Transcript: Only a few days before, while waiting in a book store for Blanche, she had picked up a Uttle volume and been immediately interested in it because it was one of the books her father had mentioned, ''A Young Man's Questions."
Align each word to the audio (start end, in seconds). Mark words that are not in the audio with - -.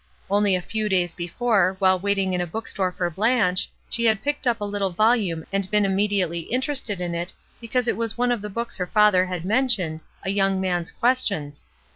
Only 0.31 0.55
a 0.55 0.63
few 0.63 0.89
days 0.89 1.13
before, 1.13 1.75
while 1.77 1.99
waiting 1.99 2.33
in 2.33 2.41
a 2.41 2.47
book 2.47 2.67
store 2.67 2.91
for 2.91 3.07
Blanche, 3.11 3.69
she 3.87 4.05
had 4.05 4.23
picked 4.23 4.47
up 4.47 4.59
a 4.59 4.63
Uttle 4.63 4.95
volume 4.95 5.45
and 5.53 5.69
been 5.69 5.85
immediately 5.85 6.39
interested 6.39 6.99
in 6.99 7.13
it 7.13 7.33
because 7.59 7.87
it 7.87 7.95
was 7.97 8.17
one 8.17 8.31
of 8.31 8.41
the 8.41 8.49
books 8.49 8.77
her 8.77 8.87
father 8.87 9.27
had 9.27 9.45
mentioned, 9.45 10.01
''A 10.25 10.33
Young 10.33 10.59
Man's 10.59 10.89
Questions." 10.89 11.67